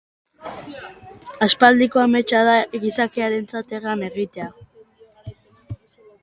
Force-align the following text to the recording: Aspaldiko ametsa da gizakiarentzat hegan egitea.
Aspaldiko 1.47 2.01
ametsa 2.03 2.39
da 2.47 2.55
gizakiarentzat 2.87 3.77
hegan 3.79 4.03
egitea. 4.09 4.49